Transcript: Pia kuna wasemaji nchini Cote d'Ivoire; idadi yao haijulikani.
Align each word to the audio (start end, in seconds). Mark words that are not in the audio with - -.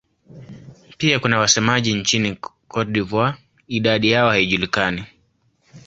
Pia 0.97 1.19
kuna 1.19 1.39
wasemaji 1.39 1.93
nchini 1.93 2.35
Cote 2.67 2.91
d'Ivoire; 2.91 3.37
idadi 3.67 4.11
yao 4.11 4.29
haijulikani. 4.29 5.05